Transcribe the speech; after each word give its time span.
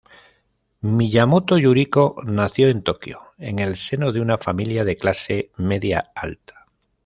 Miyamoto 0.81 1.57
Yuriko 1.59 2.15
nació 2.25 2.69
en 2.69 2.81
Tokio, 2.81 3.21
en 3.37 3.59
el 3.59 3.77
seno 3.77 4.11
de 4.11 4.19
una 4.19 4.39
familia 4.39 4.83
de 4.83 4.95
clase 4.97 5.51
media-alta. 5.57 6.65